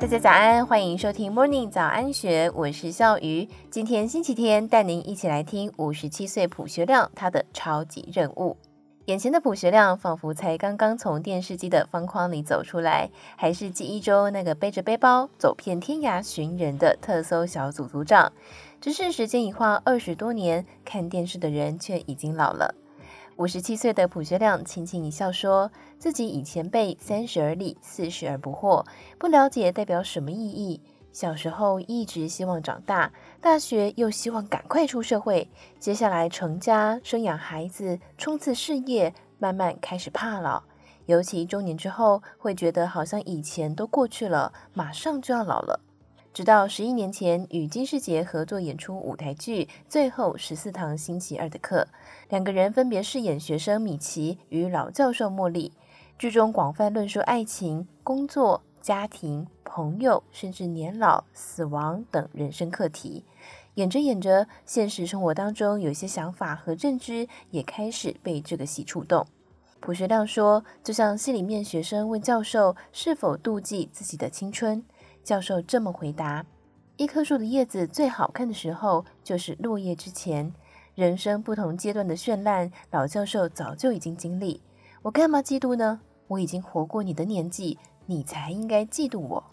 [0.00, 3.48] 大家早安，欢迎收听 Morning 早安学，我是笑鱼。
[3.68, 8.56] 今天星期天，带您一起来听五十七岁朴学亮他的超级任务。
[9.06, 18.32] 眼前的朴学亮仿佛才刚刚从电视机的方框里走出来，还是记忆中那个背着背包走遍天涯寻人的特搜小组组长。
[18.80, 22.72] 只是时间一晃二十多年，看电视的人却已经老了。
[23.38, 28.84] 五十七岁的卜学亮轻轻一笑说，说自己以前辈三十而立，四十而不惑，
[29.16, 30.82] 不了解代表什么意义。
[31.12, 35.48] 小时候一直希望长大，大学又希望赶快出社会，
[35.78, 40.64] 接下来成家生养孩子，冲刺事业，慢慢开始怕老。
[41.06, 45.78] 尤其中年之后，会觉得好像以前都过去了，马上就要老了。
[46.38, 51.80] 直到十一年前与金士杰合作演出舞台剧《最后十四堂星期二的课》，
[52.28, 55.72] 两个人分别饰演学生米奇与老教授茉莉。
[56.16, 63.24] 剧中广泛论述爱情、工作、家庭、朋友，甚至年老、死亡等人生课题。
[63.74, 69.26] 演着演着，现实生活当中有些想法和认知也开始被这个戏触动。
[69.80, 74.84] 朴学亮说，就像戏里面学生问教授是否妒忌自己的青春。
[75.28, 76.46] 教授这么回答
[76.96, 80.54] ：“一棵树的叶子最好看的时候，就是落叶之前。
[80.94, 84.62] 人生不同阶段的绚烂，老教授早就已经经历。
[85.02, 86.00] 我干嘛嫉妒呢？
[86.28, 89.44] 我已经活过你的年纪，你才应该嫉妒我。”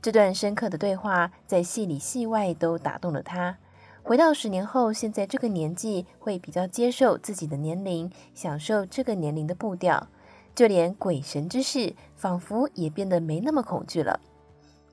[0.00, 3.58] 这段深刻的对话，在戏里戏外都打动了他。
[4.04, 10.06] 回到十年后，现在这个年纪，会比较接受自己的年龄，享受这个年龄的步调，
[10.54, 14.20] 就连鬼神之事，仿佛也变得没那么恐惧了。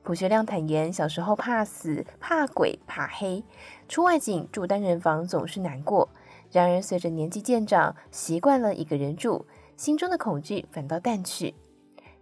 [0.04, 3.42] 卜学亮坦言，小时候怕死、怕鬼、怕黑，
[3.88, 6.10] 出外景住单人房总是难过。
[6.52, 9.45] 然而随着年纪渐长，习惯了一个人住，
[9.78, 11.56] 心中的恐惧反倒淡去。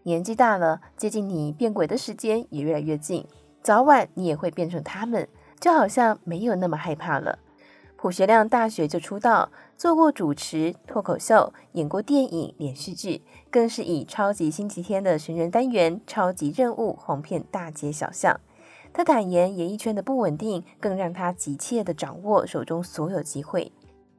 [0.04, 3.26] 年纪大了，接近你变鬼的时间也越来越近，
[3.64, 5.28] 早晚你也会变成他们，
[5.60, 7.40] 就好像没有那么害怕了。
[8.02, 18.40] 卜学亮大学就出道，做过主持、脱口秀，演过电影、连续剧，更是以《超级星期天》的寻人单元《超级任务》红遍大街小巷。
[18.92, 23.72] 他坦言，演艺圈的不稳定更让他急切地掌握手中所有机会，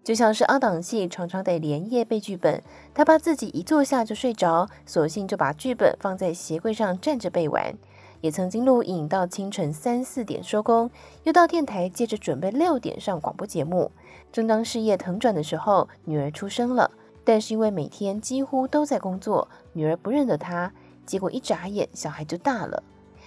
[0.04, 2.62] 就像是二档戏常常得连夜背剧本，
[2.94, 7.74] 他怕自己一坐下就睡着，索性就把剧本放在鞋柜上站着背完。
[8.22, 10.90] 也曾经录影到清晨三四点收工，
[11.24, 13.90] 又到电台接着准备六点上广播节目。
[14.32, 16.90] 正当事业腾转的时候，女儿出生了，
[17.24, 20.72] 但是因为每天几乎都在工作，女儿不认得他。
[21.04, 22.82] 结果一眨眼，小孩就大了。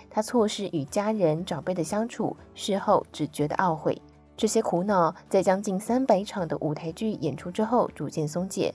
[0.10, 4.02] 他错失与家人长辈的相处，事后只觉得懊悔。
[4.38, 8.74] 这些苦恼在将近三百场的舞台剧演出之后逐渐松解。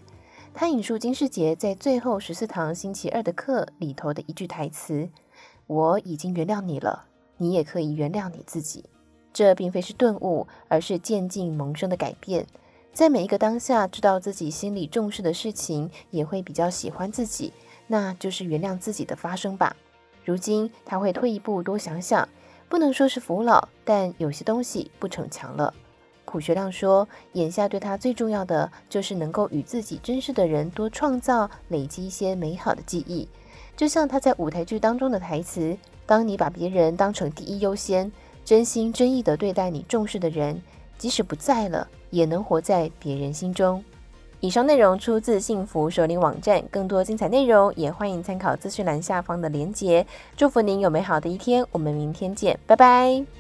[0.53, 5.09] 他引述金士杰在最后十四堂星期二的课里头的一句台词。
[5.71, 7.05] 我已经原谅你了，
[7.37, 8.85] 你也可以原谅你自己。
[9.33, 12.45] 这并非是顿悟，而是渐进萌生的改变。
[12.93, 17.53] 在每一个当下，知道自己心里重视的事情，也会比较喜欢自己，
[17.87, 19.77] 那就是原谅自己的发生吧。
[20.25, 22.29] 如今他会退一步多想想，
[22.69, 25.73] 不能说是服老，但有些东西不逞强了。
[26.31, 33.29] 卜学亮说，眼下对他最重要的，就是能够与自己珍视的人多创造、累积一些美好的记忆。
[33.77, 35.77] 就像他在舞台剧当中的台词
[36.07, 38.11] ：“当你把别人当成第一优先，
[38.45, 40.63] 真心真意地对待你重视的人，
[40.97, 43.83] 即使不在了，也能活在别人心中。”
[44.41, 50.07] 以上内容出自幸福首领网站，更多精彩内容也欢迎参考资讯栏下方的连结。
[50.35, 53.40] 祝福您有美好的一天，我们明天见，拜拜。